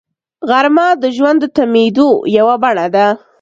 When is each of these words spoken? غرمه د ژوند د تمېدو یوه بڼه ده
غرمه 0.49 0.87
د 1.03 1.05
ژوند 1.15 1.37
د 1.41 1.45
تمېدو 1.57 2.09
یوه 2.37 2.55
بڼه 2.63 2.87
ده 2.95 3.07